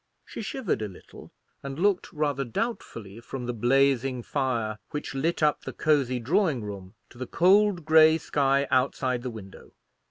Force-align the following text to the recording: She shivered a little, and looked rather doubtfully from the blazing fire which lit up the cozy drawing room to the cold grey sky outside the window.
She 0.25 0.41
shivered 0.41 0.81
a 0.81 0.87
little, 0.87 1.31
and 1.61 1.77
looked 1.77 2.11
rather 2.11 2.43
doubtfully 2.43 3.19
from 3.19 3.45
the 3.45 3.53
blazing 3.53 4.23
fire 4.23 4.79
which 4.89 5.13
lit 5.13 5.43
up 5.43 5.61
the 5.61 5.73
cozy 5.73 6.17
drawing 6.19 6.63
room 6.63 6.95
to 7.11 7.19
the 7.19 7.27
cold 7.27 7.85
grey 7.85 8.17
sky 8.17 8.67
outside 8.71 9.21
the 9.21 9.29
window. 9.29 9.75